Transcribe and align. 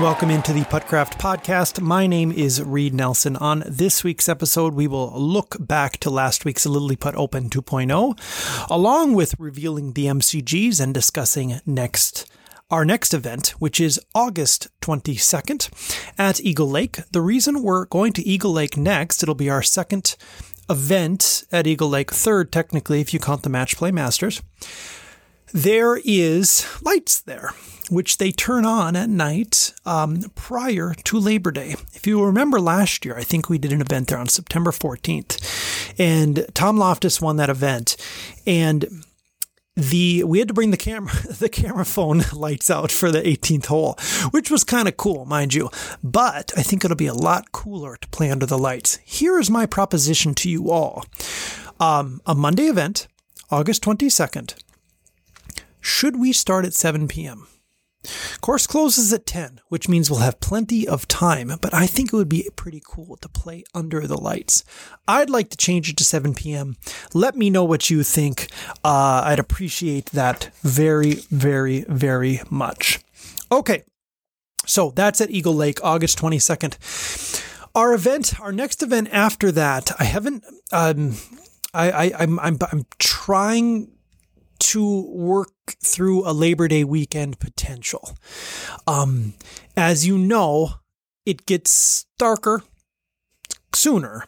Welcome 0.00 0.30
into 0.30 0.54
the 0.54 0.62
Puttcraft 0.62 1.18
podcast. 1.18 1.82
My 1.82 2.06
name 2.06 2.32
is 2.32 2.62
Reed 2.62 2.94
Nelson. 2.94 3.36
On 3.36 3.62
this 3.66 4.02
week's 4.02 4.30
episode, 4.30 4.72
we 4.72 4.86
will 4.86 5.12
look 5.12 5.58
back 5.60 5.98
to 5.98 6.08
last 6.08 6.46
week's 6.46 6.64
Lily 6.64 6.96
Open 7.02 7.50
2.0, 7.50 8.70
along 8.70 9.12
with 9.12 9.38
revealing 9.38 9.92
the 9.92 10.06
MCGs 10.06 10.80
and 10.80 10.94
discussing 10.94 11.60
next 11.66 12.26
our 12.70 12.86
next 12.86 13.12
event, 13.12 13.48
which 13.58 13.78
is 13.78 14.00
August 14.14 14.68
22nd 14.80 15.68
at 16.18 16.40
Eagle 16.40 16.70
Lake. 16.70 17.00
The 17.12 17.20
reason 17.20 17.62
we're 17.62 17.84
going 17.84 18.14
to 18.14 18.26
Eagle 18.26 18.52
Lake 18.52 18.78
next, 18.78 19.22
it'll 19.22 19.34
be 19.34 19.50
our 19.50 19.62
second 19.62 20.16
event 20.70 21.44
at 21.52 21.66
Eagle 21.66 21.90
Lake, 21.90 22.10
third 22.10 22.50
technically 22.50 23.02
if 23.02 23.12
you 23.12 23.20
count 23.20 23.42
the 23.42 23.50
Match 23.50 23.76
Play 23.76 23.90
Masters. 23.90 24.40
There 25.52 26.00
is 26.04 26.66
lights 26.82 27.20
there 27.20 27.50
which 27.90 28.18
they 28.18 28.30
turn 28.30 28.64
on 28.64 28.94
at 28.96 29.10
night 29.10 29.74
um, 29.84 30.22
prior 30.36 30.94
to 30.94 31.18
Labor 31.18 31.50
Day. 31.50 31.74
If 31.92 32.06
you 32.06 32.24
remember 32.24 32.60
last 32.60 33.04
year, 33.04 33.16
I 33.16 33.24
think 33.24 33.48
we 33.48 33.58
did 33.58 33.72
an 33.72 33.80
event 33.80 34.08
there 34.08 34.18
on 34.18 34.28
September 34.28 34.70
14th, 34.70 35.98
and 35.98 36.46
Tom 36.54 36.76
Loftus 36.76 37.20
won 37.20 37.36
that 37.36 37.50
event. 37.50 37.96
And 38.46 39.04
the 39.76 40.24
we 40.24 40.38
had 40.38 40.48
to 40.48 40.54
bring 40.54 40.72
the 40.72 40.76
camera 40.76 41.12
the 41.38 41.48
camera 41.48 41.84
phone 41.84 42.22
lights 42.32 42.70
out 42.70 42.92
for 42.92 43.10
the 43.10 43.22
18th 43.22 43.66
hole, 43.66 43.94
which 44.30 44.50
was 44.50 44.64
kind 44.64 44.88
of 44.88 44.96
cool, 44.96 45.24
mind 45.24 45.54
you. 45.54 45.70
But 46.02 46.52
I 46.56 46.62
think 46.62 46.84
it'll 46.84 46.96
be 46.96 47.06
a 47.06 47.14
lot 47.14 47.52
cooler 47.52 47.96
to 47.96 48.08
play 48.08 48.30
under 48.30 48.46
the 48.46 48.58
lights. 48.58 48.98
Here 49.04 49.38
is 49.38 49.50
my 49.50 49.66
proposition 49.66 50.34
to 50.36 50.50
you 50.50 50.70
all: 50.70 51.04
um, 51.78 52.20
a 52.26 52.34
Monday 52.34 52.66
event, 52.66 53.08
August 53.50 53.82
22nd. 53.82 54.54
Should 55.80 56.18
we 56.18 56.32
start 56.32 56.64
at 56.64 56.74
7 56.74 57.08
p.m.? 57.08 57.46
Course 58.40 58.66
closes 58.66 59.12
at 59.12 59.26
10, 59.26 59.60
which 59.68 59.88
means 59.88 60.10
we'll 60.10 60.20
have 60.20 60.40
plenty 60.40 60.88
of 60.88 61.06
time, 61.06 61.52
but 61.60 61.74
I 61.74 61.86
think 61.86 62.12
it 62.12 62.16
would 62.16 62.28
be 62.28 62.48
pretty 62.56 62.82
cool 62.84 63.18
to 63.18 63.28
play 63.28 63.64
under 63.74 64.06
the 64.06 64.16
lights. 64.16 64.64
I'd 65.06 65.28
like 65.28 65.50
to 65.50 65.56
change 65.56 65.90
it 65.90 65.98
to 65.98 66.04
7 66.04 66.34
p.m. 66.34 66.76
Let 67.12 67.36
me 67.36 67.50
know 67.50 67.64
what 67.64 67.90
you 67.90 68.02
think. 68.02 68.48
Uh, 68.82 69.22
I'd 69.26 69.38
appreciate 69.38 70.06
that 70.06 70.50
very, 70.62 71.16
very, 71.30 71.84
very 71.88 72.40
much. 72.48 73.00
Okay, 73.52 73.84
so 74.64 74.90
that's 74.90 75.20
at 75.20 75.30
Eagle 75.30 75.54
Lake, 75.54 75.78
August 75.84 76.18
22nd. 76.18 77.46
Our 77.74 77.92
event, 77.92 78.40
our 78.40 78.52
next 78.52 78.82
event 78.82 79.10
after 79.12 79.52
that, 79.52 79.92
I 80.00 80.04
haven't, 80.04 80.44
um, 80.72 81.16
I, 81.74 81.90
I, 81.90 82.12
I'm, 82.20 82.40
I'm, 82.40 82.58
I'm 82.72 82.86
trying 82.98 83.92
to 84.60 85.02
work 85.10 85.52
through 85.82 86.28
a 86.28 86.32
Labor 86.32 86.68
Day 86.68 86.84
weekend 86.84 87.38
potential. 87.38 88.16
Um, 88.86 89.34
as 89.76 90.06
you 90.06 90.16
know, 90.16 90.74
it 91.26 91.46
gets 91.46 92.06
darker 92.18 92.62
sooner. 93.74 94.24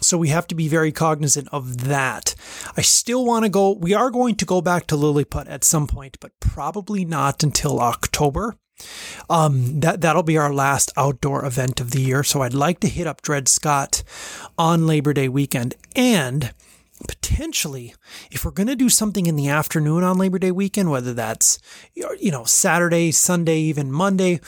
So 0.00 0.18
we 0.18 0.28
have 0.28 0.46
to 0.48 0.54
be 0.54 0.68
very 0.68 0.92
cognizant 0.92 1.48
of 1.52 1.84
that. 1.84 2.34
I 2.76 2.82
still 2.82 3.24
want 3.24 3.44
to 3.44 3.48
go, 3.48 3.72
we 3.72 3.94
are 3.94 4.10
going 4.10 4.36
to 4.36 4.44
go 4.44 4.60
back 4.60 4.86
to 4.88 4.96
Lilliput 4.96 5.48
at 5.48 5.64
some 5.64 5.86
point, 5.86 6.18
but 6.20 6.32
probably 6.40 7.04
not 7.04 7.42
until 7.42 7.80
October. 7.80 8.56
Um, 9.30 9.80
that 9.80 10.02
that'll 10.02 10.22
be 10.22 10.36
our 10.36 10.52
last 10.52 10.92
outdoor 10.98 11.46
event 11.46 11.80
of 11.80 11.92
the 11.92 12.00
year. 12.00 12.22
So 12.22 12.42
I'd 12.42 12.52
like 12.52 12.80
to 12.80 12.88
hit 12.88 13.06
up 13.06 13.22
Dred 13.22 13.48
Scott 13.48 14.02
on 14.58 14.86
Labor 14.86 15.14
Day 15.14 15.28
weekend 15.28 15.74
and 15.94 16.52
potentially, 17.08 17.94
if 18.30 18.44
we're 18.44 18.50
going 18.50 18.66
to 18.66 18.76
do 18.76 18.88
something 18.88 19.26
in 19.26 19.36
the 19.36 19.48
afternoon 19.48 20.02
on 20.02 20.18
Labor 20.18 20.38
Day 20.38 20.50
weekend, 20.50 20.90
whether 20.90 21.12
that's, 21.14 21.58
you 21.94 22.30
know, 22.30 22.44
Saturday, 22.44 23.12
Sunday, 23.12 23.58
even 23.60 23.92
Monday, 23.92 24.40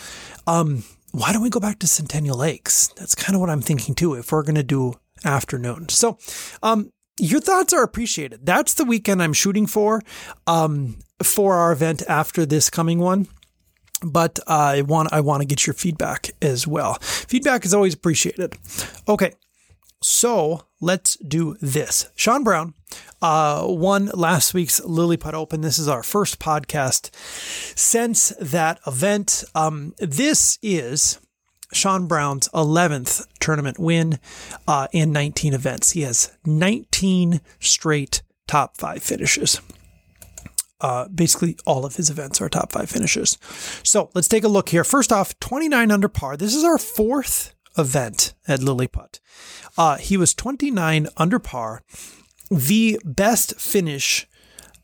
um, 0.47 0.85
why 1.13 1.33
don't 1.33 1.43
we 1.43 1.51
go 1.51 1.61
back 1.61 1.79
to 1.81 1.87
Centennial 1.87 2.39
Lakes? 2.39 2.89
That's 2.97 3.15
kind 3.15 3.35
of 3.35 3.41
what 3.41 3.51
I'm 3.51 3.63
thinking 3.63 3.95
too, 3.95 4.15
if 4.15 4.33
we're 4.33 4.43
going 4.43 4.55
to 4.55 4.63
do 4.63 4.95
afternoon. 5.25 5.89
So, 5.89 6.19
um, 6.63 6.93
your 7.21 7.41
thoughts 7.41 7.73
are 7.73 7.83
appreciated. 7.83 8.47
That's 8.47 8.75
the 8.75 8.85
weekend 8.85 9.23
I'm 9.23 9.33
shooting 9.33 9.67
for, 9.67 10.01
um, 10.47 10.99
for 11.23 11.55
our 11.55 11.73
event 11.73 12.03
after 12.09 12.47
this 12.47 12.71
coming 12.71 12.99
one 13.01 13.27
but 14.03 14.39
I 14.47 14.83
want 14.83 15.13
I 15.13 15.21
want 15.21 15.43
to 15.43 15.47
get 15.47 15.67
your 15.67 15.75
feedback 15.75 16.31
as 16.41 16.67
well. 16.67 16.95
Feedback 17.01 17.65
is 17.65 17.75
always 17.75 17.95
appreciated. 17.95 18.55
Okay, 19.09 19.33
so 20.03 20.68
let's 20.81 21.17
do 21.17 21.57
this. 21.61 22.11
Sean 22.15 22.45
Brown 22.45 22.75
uh, 23.21 23.65
won 23.67 24.07
last 24.07 24.55
week's 24.55 24.81
Lilliput 24.81 25.35
Open. 25.35 25.61
This 25.61 25.79
is 25.79 25.89
our 25.89 26.03
first 26.03 26.39
podcast 26.39 27.15
since 27.77 28.33
that 28.41 28.81
event. 28.87 29.45
Um, 29.55 29.95
this 29.99 30.59
is 30.63 31.19
Sean 31.73 32.07
Brown's 32.07 32.49
11th 32.51 33.27
tournament 33.41 33.79
win 33.79 34.19
uh, 34.67 34.89
in 34.93 35.13
19 35.13 35.55
events. 35.55 35.93
He 35.93 36.03
has 36.03 36.37
19 36.45 37.41
straight 37.61 38.23
top 38.47 38.77
five 38.77 39.03
finishes. 39.03 39.61
Uh, 40.81 41.09
basically, 41.09 41.57
all 41.67 41.85
of 41.85 41.97
his 41.97 42.09
events 42.09 42.41
are 42.41 42.49
top 42.49 42.71
five 42.71 42.89
finishes. 42.89 43.37
So 43.83 44.11
let's 44.15 44.29
take 44.29 44.45
a 44.45 44.49
look 44.49 44.69
here. 44.69 44.85
First 44.85 45.11
off, 45.11 45.39
29 45.41 45.91
under 45.91 46.09
par. 46.09 46.37
This 46.37 46.55
is 46.55 46.63
our 46.63 46.79
fourth 46.79 47.53
event 47.79 48.35
at 48.47 48.61
Lilliput. 48.61 49.21
Uh, 49.77 49.97
he 49.97 50.17
was 50.17 50.35
29 50.35 51.09
under 51.17 51.39
par, 51.39 51.83
the 52.51 52.99
best 53.05 53.61
finish 53.61 54.27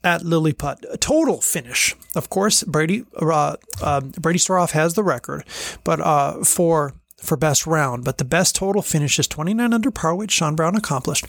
at 0.04 0.22
Lilliput. 0.22 0.84
A 0.92 0.98
total 0.98 1.40
finish, 1.40 1.96
of 2.14 2.28
course. 2.30 2.62
Brady 2.62 3.04
uh, 3.16 3.56
uh, 3.82 4.00
Brady 4.00 4.38
Storoff 4.38 4.72
has 4.72 4.94
the 4.94 5.02
record, 5.02 5.44
but 5.82 6.00
uh, 6.00 6.44
for 6.44 6.94
for 7.16 7.36
best 7.36 7.66
round. 7.66 8.04
But 8.04 8.18
the 8.18 8.24
best 8.24 8.54
total 8.54 8.82
finish 8.82 9.18
is 9.18 9.26
29 9.26 9.72
under 9.72 9.90
par, 9.90 10.14
which 10.14 10.30
Sean 10.30 10.54
Brown 10.54 10.76
accomplished. 10.76 11.26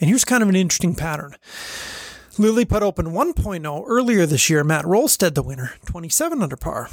And 0.00 0.08
here's 0.08 0.24
kind 0.24 0.42
of 0.42 0.48
an 0.48 0.56
interesting 0.56 0.94
pattern. 0.94 1.36
Lilliput 2.36 2.82
Open 2.82 3.06
1.0 3.06 3.84
earlier 3.86 4.26
this 4.26 4.50
year, 4.50 4.64
Matt 4.64 4.84
Rolstead 4.84 5.34
the 5.34 5.42
winner, 5.42 5.74
27 5.86 6.42
under 6.42 6.56
par. 6.56 6.88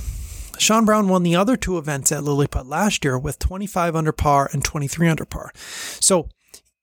Sean 0.62 0.86
Brown 0.86 1.08
won 1.08 1.24
the 1.24 1.36
other 1.36 1.58
two 1.58 1.78
events 1.78 2.12
at 2.12 2.24
Lilliput 2.24 2.68
last 2.68 3.04
year 3.04 3.18
with 3.18 3.40
25 3.40 3.96
under 3.96 4.12
par 4.12 4.50
and 4.54 4.64
23 4.64 5.10
under 5.10 5.26
par. 5.26 5.52
So 5.56 6.30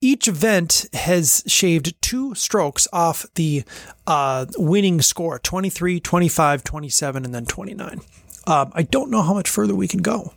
each 0.00 0.28
event 0.28 0.86
has 0.92 1.42
shaved 1.46 2.00
two 2.02 2.34
strokes 2.34 2.86
off 2.92 3.26
the 3.34 3.64
uh, 4.06 4.46
winning 4.56 5.00
score 5.00 5.38
23, 5.38 6.00
25, 6.00 6.64
27, 6.64 7.24
and 7.24 7.34
then 7.34 7.46
29. 7.46 8.00
Um, 8.46 8.72
I 8.74 8.82
don't 8.82 9.10
know 9.10 9.22
how 9.22 9.34
much 9.34 9.48
further 9.48 9.74
we 9.74 9.88
can 9.88 10.00
go, 10.00 10.32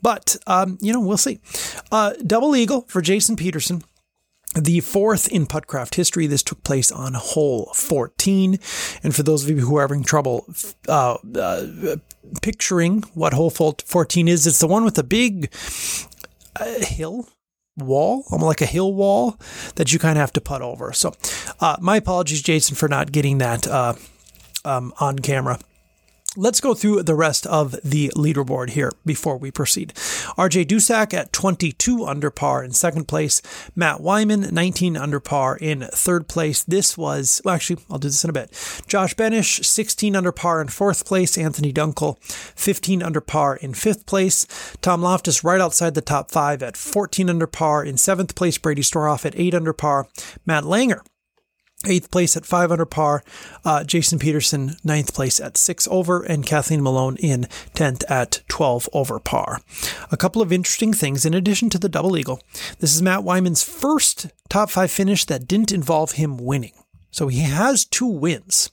but 0.00 0.36
um, 0.46 0.78
you 0.80 0.92
know 0.92 1.00
we'll 1.00 1.16
see. 1.16 1.40
Uh, 1.90 2.12
double 2.24 2.54
eagle 2.54 2.82
for 2.82 3.00
Jason 3.02 3.36
Peterson 3.36 3.82
the 4.54 4.80
fourth 4.80 5.28
in 5.28 5.46
Puttcraft 5.46 5.94
history. 5.94 6.26
This 6.26 6.42
took 6.42 6.62
place 6.64 6.90
on 6.90 7.14
hole 7.14 7.70
14. 7.74 8.58
And 9.02 9.14
for 9.14 9.22
those 9.22 9.44
of 9.44 9.50
you 9.50 9.60
who 9.60 9.76
are 9.76 9.82
having 9.82 10.02
trouble 10.02 10.46
uh, 10.88 11.18
uh, 11.34 11.96
picturing 12.42 13.02
what 13.14 13.32
hole 13.32 13.50
14 13.50 14.28
is, 14.28 14.46
it's 14.46 14.58
the 14.58 14.66
one 14.66 14.84
with 14.84 14.94
the 14.94 15.04
big 15.04 15.52
uh, 16.58 16.80
hill 16.80 17.28
wall, 17.76 18.24
almost 18.30 18.48
like 18.48 18.60
a 18.60 18.66
hill 18.66 18.94
wall 18.94 19.38
that 19.76 19.92
you 19.92 19.98
kind 19.98 20.16
of 20.16 20.20
have 20.20 20.32
to 20.32 20.40
putt 20.40 20.62
over. 20.62 20.92
So, 20.92 21.14
uh, 21.60 21.76
my 21.80 21.96
apologies, 21.96 22.42
Jason, 22.42 22.76
for 22.76 22.88
not 22.88 23.12
getting 23.12 23.38
that 23.38 23.66
uh, 23.66 23.94
um, 24.64 24.92
on 25.00 25.18
camera. 25.18 25.58
Let's 26.38 26.60
go 26.60 26.74
through 26.74 27.02
the 27.04 27.14
rest 27.14 27.46
of 27.46 27.72
the 27.82 28.12
leaderboard 28.14 28.70
here 28.70 28.92
before 29.06 29.38
we 29.38 29.50
proceed. 29.50 29.94
RJ 30.36 30.66
Dusak 30.66 31.14
at 31.14 31.32
22 31.32 32.04
under 32.04 32.30
par 32.30 32.62
in 32.62 32.72
second 32.72 33.08
place. 33.08 33.40
Matt 33.74 34.02
Wyman, 34.02 34.52
19 34.52 34.98
under 34.98 35.18
par 35.18 35.56
in 35.56 35.80
third 35.80 36.28
place. 36.28 36.62
This 36.62 36.98
was, 36.98 37.40
well, 37.42 37.54
actually, 37.54 37.82
I'll 37.90 37.98
do 37.98 38.08
this 38.08 38.22
in 38.22 38.28
a 38.28 38.34
bit. 38.34 38.50
Josh 38.86 39.14
Benish, 39.14 39.64
16 39.64 40.14
under 40.14 40.30
par 40.30 40.60
in 40.60 40.68
fourth 40.68 41.06
place. 41.06 41.38
Anthony 41.38 41.72
Dunkel, 41.72 42.22
15 42.22 43.02
under 43.02 43.22
par 43.22 43.56
in 43.56 43.72
fifth 43.72 44.04
place. 44.04 44.46
Tom 44.82 45.00
Loftus 45.00 45.42
right 45.42 45.60
outside 45.60 45.94
the 45.94 46.02
top 46.02 46.30
five 46.30 46.62
at 46.62 46.76
14 46.76 47.30
under 47.30 47.46
par 47.46 47.82
in 47.82 47.96
seventh 47.96 48.34
place. 48.34 48.58
Brady 48.58 48.82
Storoff 48.82 49.24
at 49.24 49.38
8 49.38 49.54
under 49.54 49.72
par. 49.72 50.06
Matt 50.44 50.64
Langer 50.64 51.00
eighth 51.86 52.10
place 52.10 52.36
at 52.36 52.46
five 52.46 52.70
under 52.70 52.84
par. 52.84 53.22
Uh, 53.64 53.84
Jason 53.84 54.18
Peterson, 54.18 54.76
ninth 54.84 55.14
place 55.14 55.40
at 55.40 55.56
six 55.56 55.88
over, 55.90 56.22
and 56.22 56.46
Kathleen 56.46 56.82
Malone 56.82 57.16
in 57.16 57.42
10th 57.74 58.04
at 58.10 58.42
12 58.48 58.88
over 58.92 59.18
par. 59.18 59.60
A 60.10 60.16
couple 60.16 60.42
of 60.42 60.52
interesting 60.52 60.92
things 60.92 61.24
in 61.24 61.34
addition 61.34 61.70
to 61.70 61.78
the 61.78 61.88
double 61.88 62.16
eagle. 62.16 62.40
This 62.80 62.94
is 62.94 63.02
Matt 63.02 63.24
Wyman's 63.24 63.62
first 63.62 64.28
top 64.48 64.70
five 64.70 64.90
finish 64.90 65.24
that 65.26 65.48
didn't 65.48 65.72
involve 65.72 66.12
him 66.12 66.36
winning. 66.36 66.74
So 67.10 67.28
he 67.28 67.40
has 67.40 67.84
two 67.84 68.06
wins. 68.06 68.70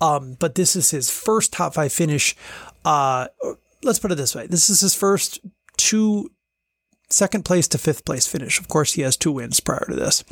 Um, 0.00 0.36
but 0.38 0.54
this 0.54 0.76
is 0.76 0.90
his 0.90 1.10
first 1.10 1.52
top 1.52 1.74
five 1.74 1.92
finish. 1.92 2.36
Uh, 2.84 3.28
let's 3.82 3.98
put 3.98 4.12
it 4.12 4.16
this 4.16 4.34
way. 4.34 4.46
This 4.46 4.70
is 4.70 4.80
his 4.80 4.94
first 4.94 5.40
two 5.76 6.30
second 7.10 7.44
place 7.44 7.68
to 7.68 7.78
fifth 7.78 8.04
place 8.04 8.26
finish. 8.26 8.58
Of 8.58 8.68
course, 8.68 8.94
he 8.94 9.02
has 9.02 9.16
two 9.16 9.32
wins 9.32 9.60
prior 9.60 9.84
to 9.88 9.94
this 9.94 10.24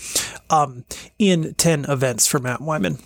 um, 0.50 0.84
in 1.18 1.54
10 1.54 1.86
events 1.88 2.26
for 2.26 2.38
Matt 2.38 2.60
Wyman. 2.60 2.98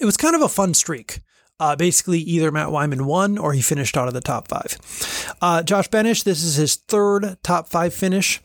It 0.00 0.04
was 0.04 0.16
kind 0.16 0.34
of 0.34 0.42
a 0.42 0.48
fun 0.48 0.74
streak. 0.74 1.20
Uh, 1.58 1.74
basically, 1.74 2.18
either 2.18 2.52
Matt 2.52 2.70
Wyman 2.70 3.06
won 3.06 3.38
or 3.38 3.54
he 3.54 3.62
finished 3.62 3.96
out 3.96 4.08
of 4.08 4.14
the 4.14 4.20
top 4.20 4.46
five. 4.46 4.76
Uh, 5.40 5.62
Josh 5.62 5.88
Benish, 5.88 6.22
this 6.22 6.44
is 6.44 6.56
his 6.56 6.74
third 6.74 7.38
top 7.42 7.68
five 7.68 7.94
finish. 7.94 8.42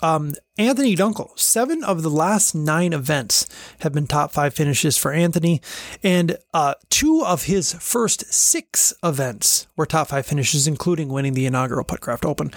Um, 0.00 0.34
Anthony 0.56 0.94
Dunkel, 0.94 1.36
seven 1.36 1.82
of 1.82 2.02
the 2.02 2.10
last 2.10 2.54
nine 2.54 2.92
events 2.92 3.48
have 3.80 3.92
been 3.92 4.06
top 4.06 4.30
five 4.30 4.54
finishes 4.54 4.96
for 4.96 5.12
Anthony, 5.12 5.60
and 6.04 6.36
uh, 6.54 6.74
two 6.88 7.24
of 7.24 7.44
his 7.44 7.72
first 7.72 8.32
six 8.32 8.94
events 9.02 9.66
were 9.76 9.86
top 9.86 10.08
five 10.08 10.26
finishes, 10.26 10.68
including 10.68 11.08
winning 11.08 11.34
the 11.34 11.46
inaugural 11.46 11.84
Puttcraft 11.84 12.24
Open. 12.24 12.52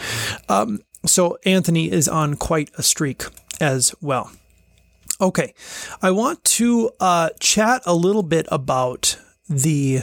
Um, 0.50 0.82
so 1.08 1.38
Anthony 1.46 1.92
is 1.92 2.08
on 2.08 2.36
quite 2.36 2.70
a 2.78 2.84
streak 2.84 3.24
as 3.60 3.94
well. 4.02 4.32
Okay, 5.22 5.54
I 6.02 6.12
want 6.12 6.44
to 6.44 6.92
uh, 7.00 7.30
chat 7.40 7.82
a 7.86 7.96
little 7.96 8.24
bit 8.24 8.48
about 8.52 9.18
the 9.48 10.02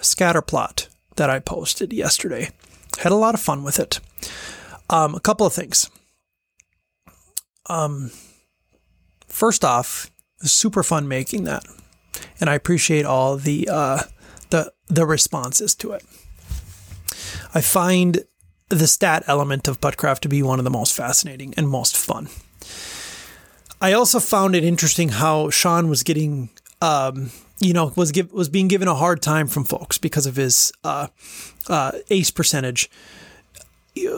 scatter 0.00 0.42
plot 0.42 0.88
that 1.16 1.28
I 1.28 1.40
posted 1.40 1.92
yesterday. 1.92 2.50
Had 2.98 3.12
a 3.12 3.16
lot 3.16 3.34
of 3.34 3.40
fun 3.40 3.64
with 3.64 3.80
it. 3.80 3.98
Um, 4.88 5.14
a 5.14 5.20
couple 5.20 5.46
of 5.46 5.52
things. 5.52 5.90
Um, 7.66 8.10
first 9.26 9.64
off, 9.64 10.10
super 10.42 10.82
fun 10.82 11.08
making 11.08 11.44
that, 11.44 11.64
and 12.40 12.48
I 12.48 12.54
appreciate 12.54 13.04
all 13.04 13.36
the 13.36 13.68
uh, 13.70 14.02
the 14.50 14.72
the 14.86 15.06
responses 15.06 15.74
to 15.76 15.92
it. 15.92 16.04
I 17.54 17.60
find 17.60 18.24
the 18.70 18.86
stat 18.86 19.24
element 19.26 19.68
of 19.68 19.80
Puttcraft 19.80 20.20
to 20.20 20.28
be 20.28 20.42
one 20.42 20.58
of 20.58 20.64
the 20.64 20.70
most 20.70 20.94
fascinating 20.94 21.52
and 21.56 21.68
most 21.68 21.96
fun. 21.96 22.28
I 23.80 23.92
also 23.92 24.20
found 24.20 24.54
it 24.54 24.64
interesting 24.64 25.10
how 25.10 25.50
Sean 25.50 25.88
was 25.88 26.02
getting 26.02 26.50
um, 26.82 27.30
you 27.60 27.74
know, 27.74 27.92
was 27.94 28.10
give, 28.10 28.32
was 28.32 28.48
being 28.48 28.68
given 28.68 28.88
a 28.88 28.94
hard 28.94 29.22
time 29.22 29.46
from 29.46 29.64
folks 29.64 29.98
because 29.98 30.26
of 30.26 30.36
his 30.36 30.72
uh, 30.82 31.08
uh, 31.68 31.92
ace 32.08 32.30
percentage. 32.30 32.90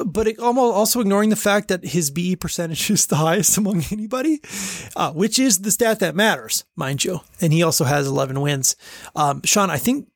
But 0.05 0.29
it 0.29 0.39
almost 0.39 0.75
also 0.75 1.01
ignoring 1.01 1.31
the 1.31 1.37
fact 1.37 1.69
that 1.69 1.85
his 1.85 2.11
BE 2.11 2.37
percentage 2.37 2.89
is 2.91 3.07
the 3.07 3.17
highest 3.17 3.59
among 3.59 3.83
anybody, 3.91 4.41
uh, 4.95 5.13
which 5.13 5.39
is 5.39 5.61
the 5.61 5.71
stat 5.71 5.99
that 6.01 6.15
matters, 6.15 6.65
mind 6.77 7.05
you. 7.05 7.21
And 7.41 7.53
he 7.53 7.63
also 7.63 7.85
has 7.85 8.07
11 8.07 8.41
wins. 8.41 8.77
Um, 9.17 9.43
Sean, 9.45 9.71
I 9.71 9.79
think 9.79 10.09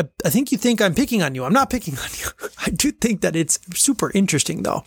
I, 0.00 0.08
I, 0.24 0.30
think 0.30 0.52
you 0.52 0.58
think 0.58 0.80
I'm 0.80 0.94
picking 0.94 1.22
on 1.22 1.34
you. 1.34 1.44
I'm 1.44 1.52
not 1.52 1.70
picking 1.70 1.98
on 1.98 2.08
you. 2.18 2.48
I 2.66 2.70
do 2.70 2.90
think 2.90 3.20
that 3.20 3.36
it's 3.36 3.58
super 3.74 4.10
interesting 4.14 4.62
though. 4.62 4.84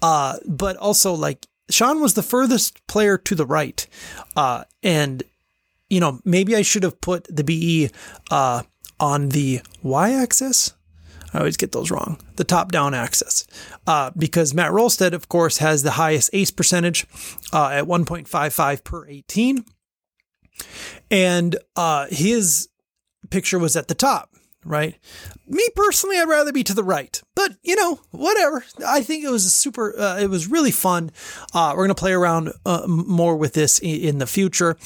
Uh, 0.00 0.36
but 0.46 0.76
also 0.76 1.14
like 1.14 1.46
Sean 1.70 2.00
was 2.00 2.14
the 2.14 2.22
furthest 2.22 2.86
player 2.86 3.16
to 3.18 3.34
the 3.34 3.46
right. 3.46 3.86
Uh, 4.36 4.64
and 4.82 5.22
you 5.88 6.00
know, 6.00 6.20
maybe 6.24 6.56
I 6.56 6.62
should 6.62 6.84
have 6.84 7.00
put 7.00 7.24
the 7.24 7.44
BE 7.44 7.90
uh, 8.30 8.62
on 8.98 9.30
the 9.30 9.60
y 9.82 10.12
axis. 10.12 10.72
I 11.34 11.38
always 11.38 11.56
get 11.56 11.72
those 11.72 11.90
wrong. 11.90 12.18
The 12.36 12.44
top 12.44 12.72
down 12.72 12.94
axis. 12.94 13.46
Uh, 13.86 14.10
because 14.16 14.52
Matt 14.52 14.72
Rolstead, 14.72 15.12
of 15.12 15.28
course, 15.28 15.58
has 15.58 15.82
the 15.82 15.92
highest 15.92 16.30
ace 16.32 16.50
percentage 16.50 17.06
uh, 17.52 17.68
at 17.68 17.84
1.55 17.84 18.84
per 18.84 19.06
18. 19.06 19.64
And 21.10 21.56
uh, 21.74 22.06
his 22.10 22.68
picture 23.30 23.58
was 23.58 23.76
at 23.76 23.88
the 23.88 23.94
top 23.94 24.32
right? 24.64 24.96
Me 25.46 25.66
personally, 25.74 26.18
I'd 26.18 26.28
rather 26.28 26.52
be 26.52 26.64
to 26.64 26.74
the 26.74 26.84
right, 26.84 27.20
but 27.34 27.52
you 27.62 27.76
know, 27.76 28.00
whatever. 28.10 28.64
I 28.86 29.02
think 29.02 29.24
it 29.24 29.30
was 29.30 29.44
a 29.44 29.50
super. 29.50 29.98
Uh, 29.98 30.18
it 30.18 30.28
was 30.28 30.48
really 30.48 30.70
fun. 30.70 31.10
Uh, 31.54 31.74
we're 31.76 31.84
gonna 31.84 31.94
play 31.94 32.12
around 32.12 32.52
uh, 32.64 32.84
more 32.86 33.36
with 33.36 33.54
this 33.54 33.78
in, 33.78 34.00
in 34.00 34.18
the 34.18 34.26
future. 34.26 34.76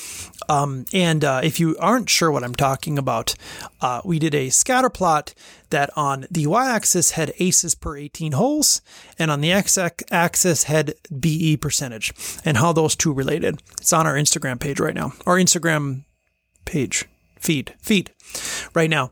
Um, 0.49 0.84
and 0.93 1.25
uh, 1.25 1.40
if 1.43 1.61
you 1.61 1.76
aren't 1.78 2.08
sure 2.08 2.31
what 2.31 2.44
I'm 2.44 2.55
talking 2.55 2.99
about, 2.99 3.34
uh, 3.81 4.00
we 4.05 4.19
did 4.19 4.34
a 4.34 4.50
scatter 4.50 4.90
plot 4.90 5.34
that 5.70 5.90
on 5.96 6.26
the 6.31 6.46
y-axis 6.46 7.12
had 7.12 7.32
aces 7.38 7.75
per 7.75 7.96
18 7.96 8.32
holes, 8.32 8.81
and 9.19 9.31
on 9.31 9.40
the 9.40 9.52
x-axis 9.52 10.64
had 10.64 10.94
BE 11.19 11.56
percentage, 11.56 12.12
and 12.44 12.56
how 12.58 12.73
those 12.73 12.94
two 12.94 13.12
related. 13.12 13.61
It's 13.81 13.93
on 13.93 14.06
our 14.06 14.14
Instagram 14.14 14.61
page 14.61 14.81
right 14.81 14.94
now. 14.94 15.12
Our 15.26 15.37
Instagram 15.37 16.05
page 16.64 17.06
feed 17.38 17.75
feed 17.81 18.12
right 18.75 18.90
now. 18.90 19.11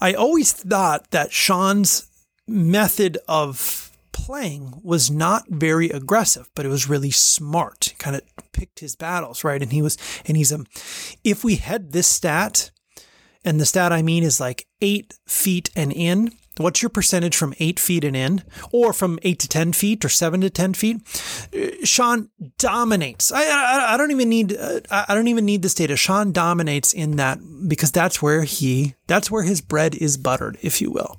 I 0.00 0.12
always 0.14 0.52
thought 0.52 1.10
that 1.10 1.32
Sean's 1.32 2.08
method 2.46 3.18
of 3.28 3.90
playing 4.12 4.80
was 4.82 5.10
not 5.10 5.48
very 5.48 5.90
aggressive, 5.90 6.48
but 6.54 6.66
it 6.66 6.68
was 6.68 6.88
really 6.88 7.10
smart. 7.10 7.94
Kind 7.98 8.16
of 8.16 8.22
picked 8.52 8.80
his 8.80 8.96
battles, 8.96 9.44
right? 9.44 9.62
And 9.62 9.72
he 9.72 9.82
was, 9.82 9.96
and 10.26 10.36
he's 10.36 10.52
um, 10.52 10.66
if 11.24 11.44
we 11.44 11.56
had 11.56 11.92
this 11.92 12.06
stat, 12.06 12.70
and 13.44 13.60
the 13.60 13.66
stat 13.66 13.92
I 13.92 14.02
mean 14.02 14.24
is 14.24 14.40
like 14.40 14.66
eight 14.80 15.14
feet 15.26 15.70
and 15.74 15.92
in, 15.92 16.32
What's 16.58 16.82
your 16.82 16.88
percentage 16.88 17.36
from 17.36 17.54
eight 17.58 17.78
feet 17.78 18.04
and 18.04 18.16
in, 18.16 18.42
or 18.72 18.92
from 18.92 19.18
eight 19.22 19.38
to 19.40 19.48
10 19.48 19.72
feet, 19.72 20.04
or 20.04 20.08
seven 20.08 20.40
to 20.40 20.50
10 20.50 20.74
feet? 20.74 21.00
Uh, 21.54 21.84
Sean 21.84 22.28
dominates. 22.58 23.32
I, 23.32 23.42
I, 23.42 23.94
I 23.94 23.96
don't 23.96 24.10
even 24.10 24.28
need, 24.28 24.56
uh, 24.56 24.80
I 24.90 25.14
don't 25.14 25.28
even 25.28 25.44
need 25.44 25.62
this 25.62 25.74
data. 25.74 25.96
Sean 25.96 26.32
dominates 26.32 26.92
in 26.92 27.16
that 27.16 27.38
because 27.68 27.92
that's 27.92 28.20
where 28.20 28.42
he, 28.44 28.94
that's 29.06 29.30
where 29.30 29.42
his 29.42 29.60
bread 29.60 29.94
is 29.94 30.16
buttered, 30.16 30.58
if 30.62 30.80
you 30.80 30.90
will, 30.90 31.18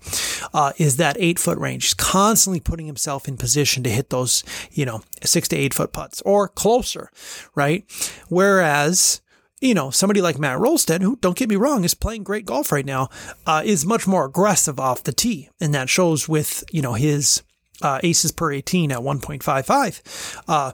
uh, 0.53 0.73
is 0.77 0.97
that 0.97 1.17
eight 1.19 1.39
foot 1.39 1.57
range. 1.57 1.85
He's 1.85 1.93
constantly 1.93 2.59
putting 2.59 2.85
himself 2.85 3.27
in 3.27 3.37
position 3.37 3.83
to 3.83 3.89
hit 3.89 4.09
those, 4.09 4.43
you 4.71 4.85
know, 4.85 5.01
six 5.23 5.47
to 5.49 5.55
eight 5.55 5.73
foot 5.73 5.91
putts 5.91 6.21
or 6.21 6.47
closer, 6.47 7.11
right? 7.55 7.85
Whereas, 8.27 9.21
you 9.61 9.73
know, 9.73 9.89
somebody 9.89 10.21
like 10.21 10.39
Matt 10.39 10.59
Rolstead, 10.59 11.01
who 11.01 11.17
don't 11.17 11.37
get 11.37 11.49
me 11.49 11.55
wrong, 11.55 11.83
is 11.83 11.93
playing 11.93 12.23
great 12.23 12.45
golf 12.45 12.71
right 12.71 12.85
now, 12.85 13.09
uh, 13.45 13.61
is 13.65 13.85
much 13.85 14.07
more 14.07 14.25
aggressive 14.25 14.79
off 14.79 15.03
the 15.03 15.11
tee, 15.11 15.49
and 15.59 15.73
that 15.73 15.89
shows 15.89 16.29
with 16.29 16.63
you 16.71 16.81
know 16.81 16.93
his 16.93 17.43
uh, 17.81 17.99
aces 18.03 18.31
per 18.31 18.51
18 18.51 18.91
at 18.91 18.99
1.55. 18.99 20.43
Uh, 20.47 20.71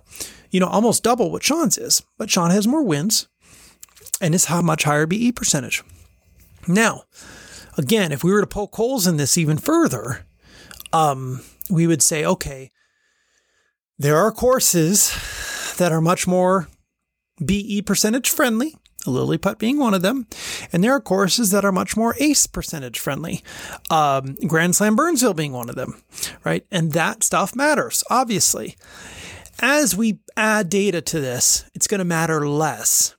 you 0.51 0.59
know, 0.59 0.67
almost 0.67 1.03
double 1.03 1.31
what 1.31 1.43
Sean's 1.43 1.77
is, 1.77 2.01
but 2.17 2.29
Sean 2.29 2.51
has 2.51 2.67
more 2.67 2.83
wins 2.83 3.27
and 4.21 4.33
is 4.33 4.45
how 4.45 4.61
much 4.61 4.83
higher 4.83 5.05
BE 5.05 5.31
percentage. 5.31 5.83
Now, 6.67 7.03
again, 7.77 8.11
if 8.11 8.23
we 8.23 8.31
were 8.31 8.41
to 8.41 8.47
poke 8.47 8.75
holes 8.75 9.05
in 9.05 9.17
this 9.17 9.37
even 9.37 9.57
further, 9.57 10.25
um, 10.93 11.41
we 11.69 11.87
would 11.87 12.01
say, 12.01 12.25
okay, 12.25 12.71
there 13.97 14.17
are 14.17 14.31
courses 14.31 15.13
that 15.77 15.91
are 15.91 16.01
much 16.01 16.25
more 16.27 16.67
BE 17.43 17.81
percentage 17.81 18.29
friendly, 18.29 18.75
Lilliput 19.05 19.57
being 19.57 19.77
one 19.77 19.93
of 19.93 20.01
them. 20.01 20.27
And 20.71 20.83
there 20.83 20.93
are 20.93 21.01
courses 21.01 21.51
that 21.51 21.65
are 21.65 21.71
much 21.71 21.97
more 21.97 22.15
ACE 22.19 22.47
percentage 22.47 22.99
friendly, 22.99 23.43
um, 23.89 24.35
Grand 24.47 24.75
Slam 24.75 24.95
Burnsville 24.95 25.33
being 25.33 25.53
one 25.53 25.69
of 25.69 25.75
them, 25.75 26.01
right? 26.43 26.65
And 26.71 26.93
that 26.93 27.23
stuff 27.23 27.55
matters, 27.55 28.03
obviously. 28.09 28.75
As 29.59 29.95
we 29.95 30.19
add 30.35 30.69
data 30.69 31.01
to 31.01 31.19
this, 31.19 31.69
it's 31.73 31.87
going 31.87 31.99
to 31.99 32.05
matter 32.05 32.47
less. 32.47 33.15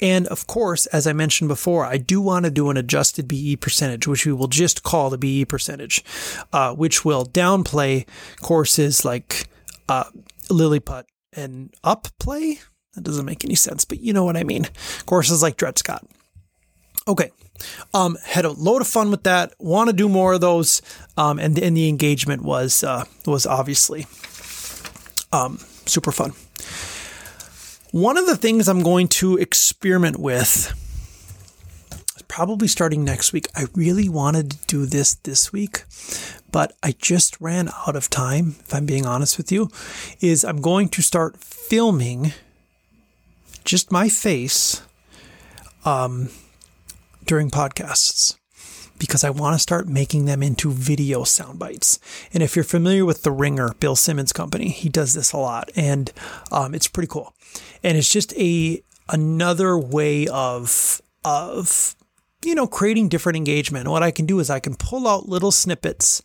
And 0.00 0.26
of 0.28 0.46
course, 0.46 0.86
as 0.86 1.06
I 1.06 1.12
mentioned 1.12 1.48
before, 1.48 1.84
I 1.86 1.96
do 1.96 2.20
want 2.20 2.44
to 2.44 2.50
do 2.50 2.70
an 2.70 2.76
adjusted 2.76 3.28
BE 3.28 3.56
percentage, 3.56 4.06
which 4.06 4.26
we 4.26 4.32
will 4.32 4.48
just 4.48 4.82
call 4.82 5.10
the 5.10 5.18
BE 5.18 5.44
percentage, 5.44 6.04
uh, 6.52 6.74
which 6.74 7.04
will 7.04 7.24
downplay 7.24 8.06
courses 8.40 9.04
like 9.04 9.48
uh, 9.88 10.04
Lilliput 10.50 11.04
and 11.34 11.72
upplay 11.84 12.58
that 12.94 13.04
doesn't 13.04 13.24
make 13.24 13.44
any 13.44 13.54
sense, 13.54 13.84
but 13.84 14.00
you 14.00 14.12
know 14.12 14.24
what 14.24 14.36
I 14.36 14.44
mean. 14.44 14.66
Courses 15.06 15.42
like 15.42 15.56
Dred 15.56 15.78
Scott. 15.78 16.06
Okay. 17.08 17.30
Um, 17.94 18.16
had 18.24 18.44
a 18.44 18.50
load 18.50 18.80
of 18.80 18.88
fun 18.88 19.10
with 19.10 19.22
that. 19.24 19.54
Want 19.58 19.88
to 19.88 19.96
do 19.96 20.08
more 20.08 20.34
of 20.34 20.40
those. 20.40 20.82
Um, 21.16 21.38
and, 21.38 21.58
and 21.58 21.76
the 21.76 21.88
engagement 21.88 22.42
was, 22.42 22.84
uh, 22.84 23.04
was 23.26 23.46
obviously, 23.46 24.06
um, 25.32 25.58
super 25.86 26.12
fun. 26.12 26.32
One 27.92 28.16
of 28.16 28.26
the 28.26 28.36
things 28.36 28.68
I'm 28.68 28.82
going 28.82 29.08
to 29.08 29.36
experiment 29.36 30.18
with, 30.18 30.72
probably 32.28 32.66
starting 32.66 33.04
next 33.04 33.34
week. 33.34 33.46
I 33.54 33.66
really 33.74 34.08
wanted 34.08 34.52
to 34.52 34.66
do 34.66 34.86
this 34.86 35.14
this 35.16 35.52
week, 35.52 35.84
but 36.50 36.72
I 36.82 36.92
just 36.92 37.38
ran 37.40 37.68
out 37.86 37.94
of 37.94 38.08
time. 38.08 38.56
If 38.60 38.74
I'm 38.74 38.86
being 38.86 39.04
honest 39.04 39.36
with 39.36 39.52
you, 39.52 39.70
is 40.22 40.42
I'm 40.42 40.62
going 40.62 40.88
to 40.90 41.02
start 41.02 41.36
filming 41.36 42.32
just 43.64 43.92
my 43.92 44.08
face 44.08 44.82
um, 45.84 46.30
during 47.24 47.50
podcasts 47.50 48.36
because 48.98 49.24
I 49.24 49.30
want 49.30 49.56
to 49.56 49.58
start 49.58 49.88
making 49.88 50.26
them 50.26 50.44
into 50.44 50.70
video 50.70 51.24
sound 51.24 51.58
bites. 51.58 51.98
And 52.32 52.40
if 52.40 52.54
you're 52.54 52.64
familiar 52.64 53.04
with 53.04 53.24
The 53.24 53.32
Ringer, 53.32 53.74
Bill 53.80 53.96
Simmons' 53.96 54.32
company, 54.32 54.68
he 54.68 54.88
does 54.88 55.12
this 55.12 55.32
a 55.32 55.38
lot, 55.38 55.70
and 55.74 56.12
um, 56.52 56.72
it's 56.72 56.86
pretty 56.86 57.08
cool. 57.08 57.34
And 57.82 57.98
it's 57.98 58.12
just 58.12 58.32
a 58.34 58.80
another 59.08 59.76
way 59.76 60.28
of 60.28 61.02
of 61.24 61.96
you 62.44 62.54
know 62.54 62.68
creating 62.68 63.08
different 63.08 63.36
engagement. 63.36 63.88
What 63.88 64.04
I 64.04 64.12
can 64.12 64.24
do 64.24 64.38
is 64.38 64.50
I 64.50 64.60
can 64.60 64.76
pull 64.76 65.08
out 65.08 65.28
little 65.28 65.50
snippets 65.50 66.22